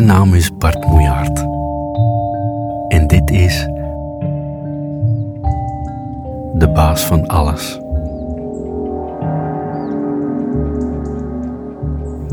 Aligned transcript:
Mijn 0.00 0.12
naam 0.12 0.34
is 0.34 0.56
Bart 0.56 0.86
Moejaert. 0.86 1.38
En 2.88 3.06
dit 3.06 3.30
is 3.30 3.64
de 6.54 6.70
baas 6.74 7.04
van 7.04 7.26
alles. 7.26 7.78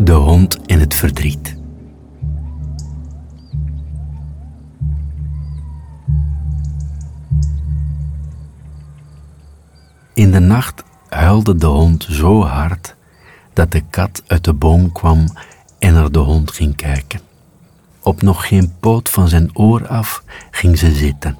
De 0.04 0.14
hond 0.14 0.60
in 0.66 0.80
het 0.80 0.94
verdriet. 0.94 1.58
In 10.14 10.32
de 10.32 10.40
nacht 10.40 10.84
huilde 11.10 11.56
de 11.56 11.66
hond 11.66 12.08
zo 12.10 12.44
hard 12.44 12.96
dat 13.54 13.72
de 13.72 13.82
kat 13.90 14.24
uit 14.28 14.44
de 14.44 14.54
boom 14.54 14.92
kwam 14.92 15.26
en 15.80 15.94
naar 15.94 16.12
de 16.12 16.20
hond 16.20 16.52
ging 16.52 16.76
kijken. 16.76 17.27
Op 18.08 18.22
nog 18.22 18.48
geen 18.48 18.74
poot 18.80 19.10
van 19.10 19.28
zijn 19.28 19.50
oor 19.54 19.88
af 19.88 20.24
ging 20.52 20.78
ze 20.78 20.92
zitten 20.92 21.38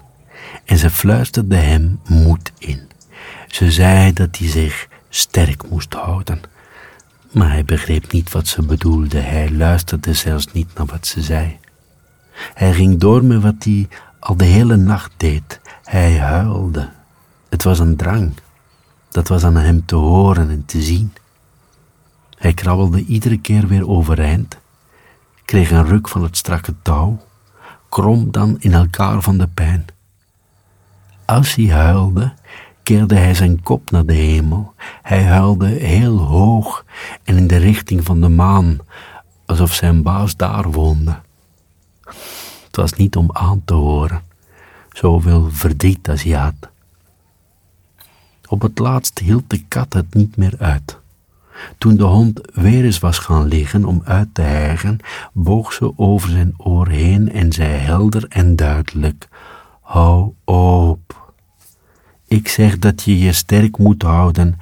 en 0.66 0.78
ze 0.78 0.90
fluisterde 0.90 1.56
hem 1.56 2.00
moed 2.08 2.52
in. 2.58 2.90
Ze 3.48 3.72
zei 3.72 4.14
dat 4.14 4.38
hij 4.38 4.48
zich 4.48 4.88
sterk 5.10 5.70
moest 5.70 5.94
houden. 5.94 6.42
Maar 7.32 7.52
hij 7.52 7.66
begreep 7.66 8.12
niet 8.12 8.32
wat 8.32 8.48
ze 8.48 8.62
bedoelde. 8.62 9.20
Hij 9.20 9.52
luisterde 9.52 10.14
zelfs 10.14 10.52
niet 10.52 10.68
naar 10.76 10.86
wat 10.86 11.08
ze 11.08 11.22
zei. 11.22 11.58
Hij 12.54 12.74
ging 12.74 13.00
door 13.00 13.24
met 13.24 13.42
wat 13.42 13.64
hij 13.64 13.88
al 14.20 14.36
de 14.36 14.46
hele 14.46 14.76
nacht 14.76 15.12
deed. 15.18 15.60
Hij 15.84 16.18
huilde. 16.18 16.90
Het 17.50 17.64
was 17.64 17.80
een 17.80 17.96
drang. 17.96 18.34
Dat 19.10 19.28
was 19.28 19.44
aan 19.44 19.56
hem 19.56 19.86
te 19.86 19.96
horen 19.96 20.50
en 20.50 20.66
te 20.66 20.82
zien. 20.82 21.14
Hij 22.38 22.54
krabbelde 22.54 23.06
iedere 23.06 23.40
keer 23.40 23.68
weer 23.68 23.88
overeind, 23.88 24.58
kreeg 25.48 25.72
een 25.72 25.86
ruk 25.86 26.08
van 26.08 26.24
het 26.24 26.38
strakke 26.38 26.74
touw, 26.82 27.20
krom 27.90 28.32
dan 28.32 28.56
in 28.60 28.74
elkaar 28.74 29.22
van 29.22 29.38
de 29.38 29.48
pijn. 29.48 29.86
Als 31.26 31.56
hij 31.56 31.70
huilde, 31.70 32.34
keerde 32.84 33.16
hij 33.16 33.34
zijn 33.34 33.64
kop 33.64 33.92
naar 33.92 34.06
de 34.06 34.14
hemel. 34.14 34.74
Hij 35.02 35.24
huilde 35.24 35.68
heel 35.68 36.18
hoog 36.18 36.86
en 37.24 37.38
in 37.38 37.48
de 37.48 37.58
richting 37.58 38.04
van 38.04 38.22
de 38.22 38.30
maan, 38.30 38.78
alsof 39.46 39.74
zijn 39.74 40.04
baas 40.04 40.36
daar 40.36 40.72
woonde. 40.72 41.20
Het 42.66 42.76
was 42.76 42.94
niet 42.94 43.16
om 43.16 43.30
aan 43.32 43.62
te 43.66 43.74
horen, 43.74 44.22
zoveel 44.92 45.50
verdriet 45.52 46.10
als 46.10 46.24
hij 46.24 46.34
had. 46.34 46.70
Op 48.48 48.62
het 48.62 48.80
laatst 48.80 49.20
hield 49.20 49.50
de 49.50 49.64
kat 49.68 49.94
het 49.94 50.14
niet 50.14 50.38
meer 50.38 50.56
uit. 50.60 51.00
Toen 51.78 51.96
de 51.96 52.04
hond 52.04 52.42
weer 52.54 52.84
eens 52.86 53.00
was 53.00 53.18
gaan 53.18 53.48
liggen 53.48 53.86
om 53.86 54.02
uit 54.06 54.28
te 54.34 54.42
hijgen, 54.42 55.00
boog 55.34 55.74
ze 55.74 55.98
over 55.98 56.30
zijn 56.30 56.54
oor 56.58 56.88
heen 56.88 57.32
en 57.32 57.54
zei 57.54 57.70
helder 57.70 58.26
en 58.30 58.56
duidelijk: 58.56 59.28
Hou 59.82 60.32
op. 60.44 61.32
Ik 62.28 62.48
zeg 62.48 62.80
dat 62.80 63.04
je 63.04 63.20
je 63.20 63.32
sterk 63.32 63.78
moet 63.78 64.02
houden 64.02 64.60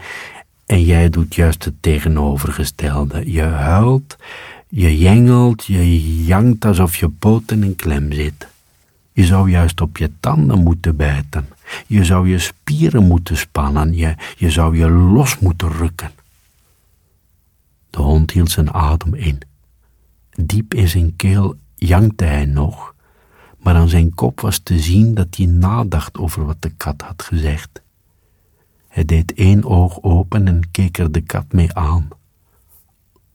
en 0.65 0.83
jij 0.83 1.09
doet 1.09 1.35
juist 1.35 1.65
het 1.65 1.81
tegenovergestelde. 1.81 3.31
Je 3.31 3.41
huilt, 3.41 4.17
je 4.69 4.97
jengelt, 4.97 5.65
je 5.65 6.23
jankt 6.25 6.65
alsof 6.65 6.95
je 6.95 7.09
poten 7.09 7.63
in 7.63 7.75
klem 7.75 8.11
zit. 8.11 8.47
Je 9.11 9.25
zou 9.25 9.49
juist 9.49 9.81
op 9.81 9.97
je 9.97 10.11
tanden 10.19 10.63
moeten 10.63 10.95
bijten. 10.95 11.47
Je 11.87 12.03
zou 12.03 12.29
je 12.29 12.39
spieren 12.39 13.03
moeten 13.03 13.37
spannen. 13.37 13.95
Je, 13.95 14.15
je 14.37 14.51
zou 14.51 14.77
je 14.77 14.89
los 14.89 15.39
moeten 15.39 15.71
rukken. 15.71 16.11
De 17.95 18.01
hond 18.01 18.31
hield 18.31 18.51
zijn 18.51 18.73
adem 18.73 19.13
in. 19.13 19.39
Diep 20.29 20.73
in 20.73 20.87
zijn 20.87 21.15
keel 21.15 21.55
jankte 21.75 22.23
hij 22.23 22.45
nog, 22.45 22.95
maar 23.57 23.75
aan 23.75 23.89
zijn 23.89 24.13
kop 24.13 24.39
was 24.39 24.59
te 24.59 24.79
zien 24.79 25.13
dat 25.13 25.35
hij 25.35 25.45
nadacht 25.45 26.17
over 26.17 26.45
wat 26.45 26.61
de 26.61 26.69
kat 26.69 27.01
had 27.01 27.21
gezegd. 27.21 27.81
Hij 28.87 29.05
deed 29.05 29.33
één 29.33 29.63
oog 29.63 30.01
open 30.01 30.47
en 30.47 30.71
keek 30.71 30.97
er 30.97 31.11
de 31.11 31.21
kat 31.21 31.51
mee 31.51 31.73
aan. 31.73 32.07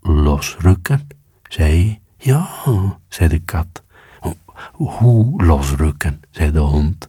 Losrukken, 0.01 1.07
zei 1.49 1.85
hij. 1.85 2.01
Ja, 2.17 2.49
zei 3.09 3.29
de 3.29 3.39
kat. 3.39 3.83
Hoe 4.73 5.45
losrukken, 5.45 6.21
zei 6.31 6.53
de 6.53 6.59
hond. 6.59 7.09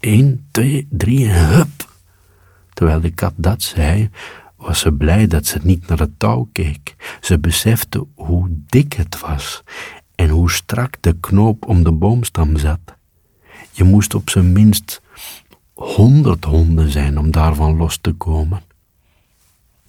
Eén, 0.00 0.46
twee, 0.50 0.86
drie 0.90 1.28
hup. 1.28 1.92
Terwijl 2.72 3.00
de 3.00 3.10
kat 3.10 3.32
dat 3.36 3.62
zei, 3.62 4.10
was 4.64 4.78
ze 4.78 4.92
blij 4.92 5.26
dat 5.26 5.46
ze 5.46 5.58
niet 5.62 5.86
naar 5.86 5.98
het 5.98 6.18
touw 6.18 6.48
keek. 6.52 6.94
Ze 7.20 7.38
besefte 7.38 8.06
hoe 8.14 8.46
dik 8.50 8.92
het 8.92 9.20
was 9.20 9.62
en 10.14 10.28
hoe 10.28 10.50
strak 10.50 10.96
de 11.00 11.16
knoop 11.20 11.66
om 11.66 11.84
de 11.84 11.92
boomstam 11.92 12.56
zat. 12.56 12.80
Je 13.70 13.84
moest 13.84 14.14
op 14.14 14.30
zijn 14.30 14.52
minst 14.52 15.02
honderd 15.72 16.44
honden 16.44 16.90
zijn 16.90 17.18
om 17.18 17.30
daarvan 17.30 17.76
los 17.76 17.98
te 18.00 18.12
komen. 18.12 18.62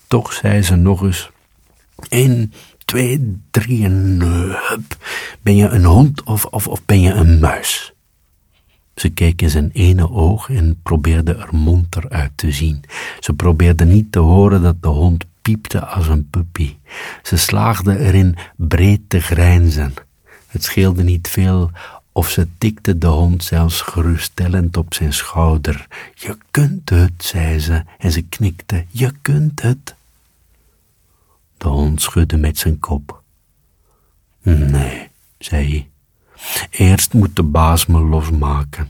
Toch 0.08 0.34
zei 0.34 0.62
ze 0.62 0.76
nog 0.76 1.02
eens: 1.02 1.30
één, 2.10 2.54
twee, 2.86 3.42
drie 3.52 3.84
en 3.84 4.20
hup. 4.70 4.98
Ben 5.42 5.56
je 5.56 5.68
een 5.68 5.86
hond 5.86 6.24
of, 6.24 6.46
of, 6.46 6.68
of 6.68 6.86
ben 6.86 7.02
je 7.02 7.12
een 7.12 7.40
muis? 7.40 7.95
Ze 8.96 9.10
keek 9.10 9.42
in 9.42 9.50
zijn 9.50 9.70
ene 9.74 10.10
oog 10.10 10.50
en 10.50 10.80
probeerde 10.84 11.34
er 11.34 11.56
monter 11.56 12.10
uit 12.10 12.32
te 12.36 12.52
zien. 12.52 12.84
Ze 13.20 13.34
probeerde 13.34 13.86
niet 13.86 14.12
te 14.12 14.20
horen 14.20 14.62
dat 14.62 14.82
de 14.82 14.88
hond 14.88 15.26
piepte 15.42 15.86
als 15.86 16.08
een 16.08 16.30
puppy. 16.30 16.76
Ze 17.24 17.38
slaagde 17.38 17.98
erin 18.00 18.36
breed 18.56 19.02
te 19.08 19.20
grijnzen. 19.20 19.94
Het 20.48 20.64
scheelde 20.64 21.04
niet 21.04 21.28
veel 21.28 21.72
of 22.12 22.30
ze 22.30 22.48
tikte 22.58 22.98
de 22.98 23.08
hond 23.08 23.44
zelfs 23.44 23.82
geruststellend 23.82 24.78
op 24.78 24.94
zijn 24.94 25.14
schouder. 25.14 25.88
Je 26.14 26.38
kunt 26.52 26.90
het, 26.90 27.14
zei 27.18 27.60
ze, 27.60 27.84
en 27.98 28.12
ze 28.12 28.22
knikte. 28.22 28.86
Je 28.90 29.12
kunt 29.22 29.62
het. 29.62 29.96
De 31.58 31.68
hond 31.68 32.02
schudde 32.02 32.38
met 32.38 32.58
zijn 32.58 32.80
kop. 32.80 33.24
Nee, 34.42 35.10
zei 35.38 35.70
hij. 35.70 35.90
Eerst 36.78 37.14
moet 37.14 37.36
de 37.36 37.44
baas 37.44 37.86
me 37.86 38.00
losmaken. 38.00 38.90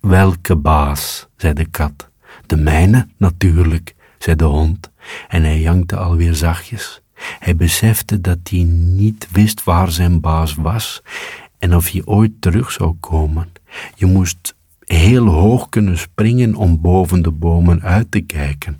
Welke 0.00 0.56
baas? 0.56 1.26
zei 1.36 1.52
de 1.52 1.64
kat. 1.64 2.08
De 2.46 2.56
mijne, 2.56 3.08
natuurlijk, 3.16 3.94
zei 4.18 4.36
de 4.36 4.44
hond, 4.44 4.90
en 5.28 5.42
hij 5.42 5.60
jankte 5.60 5.96
alweer 5.96 6.34
zachtjes. 6.34 7.00
Hij 7.38 7.56
besefte 7.56 8.20
dat 8.20 8.38
hij 8.42 8.62
niet 8.62 9.28
wist 9.30 9.64
waar 9.64 9.90
zijn 9.90 10.20
baas 10.20 10.54
was 10.54 11.02
en 11.58 11.76
of 11.76 11.90
hij 11.90 12.02
ooit 12.04 12.32
terug 12.40 12.70
zou 12.70 12.94
komen. 13.00 13.52
Je 13.94 14.06
moest 14.06 14.54
heel 14.84 15.26
hoog 15.26 15.68
kunnen 15.68 15.98
springen 15.98 16.54
om 16.54 16.80
boven 16.80 17.22
de 17.22 17.30
bomen 17.30 17.82
uit 17.82 18.10
te 18.10 18.20
kijken. 18.20 18.76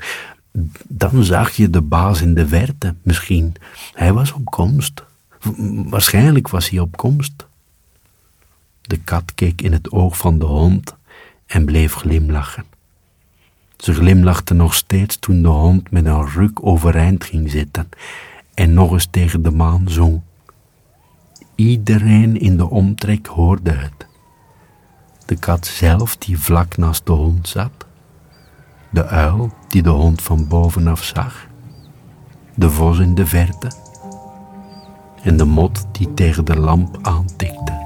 Dan 0.88 1.24
zag 1.24 1.50
je 1.50 1.70
de 1.70 1.82
baas 1.82 2.20
in 2.20 2.34
de 2.34 2.48
verte, 2.48 2.94
misschien. 3.02 3.54
Hij 3.94 4.12
was 4.12 4.32
op 4.32 4.44
komst. 4.44 5.02
Waarschijnlijk 5.84 6.48
was 6.48 6.70
hij 6.70 6.78
op 6.78 6.96
komst. 6.96 7.46
De 8.86 8.96
kat 8.96 9.34
keek 9.34 9.62
in 9.62 9.72
het 9.72 9.92
oog 9.92 10.16
van 10.16 10.38
de 10.38 10.44
hond 10.44 10.96
en 11.46 11.64
bleef 11.64 11.94
glimlachen. 11.94 12.64
Ze 13.76 13.94
glimlachte 13.94 14.54
nog 14.54 14.74
steeds 14.74 15.16
toen 15.16 15.42
de 15.42 15.48
hond 15.48 15.90
met 15.90 16.04
een 16.04 16.28
ruk 16.28 16.66
overeind 16.66 17.24
ging 17.24 17.50
zitten 17.50 17.88
en 18.54 18.74
nog 18.74 18.92
eens 18.92 19.08
tegen 19.10 19.42
de 19.42 19.50
maan 19.50 19.88
zong. 19.88 20.20
Iedereen 21.54 22.40
in 22.40 22.56
de 22.56 22.70
omtrek 22.70 23.26
hoorde 23.26 23.70
het. 23.70 24.06
De 25.26 25.36
kat 25.36 25.66
zelf 25.66 26.16
die 26.16 26.38
vlak 26.38 26.76
naast 26.76 27.06
de 27.06 27.12
hond 27.12 27.48
zat, 27.48 27.86
de 28.90 29.06
uil 29.06 29.52
die 29.68 29.82
de 29.82 29.90
hond 29.90 30.22
van 30.22 30.48
bovenaf 30.48 31.02
zag, 31.02 31.46
de 32.54 32.70
vos 32.70 32.98
in 32.98 33.14
de 33.14 33.26
verte 33.26 33.70
en 35.22 35.36
de 35.36 35.44
mot 35.44 35.86
die 35.92 36.14
tegen 36.14 36.44
de 36.44 36.56
lamp 36.56 36.98
aantikte. 37.02 37.83